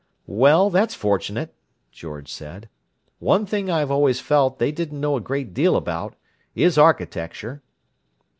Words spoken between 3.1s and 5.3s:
"One thing I've always felt they didn't know a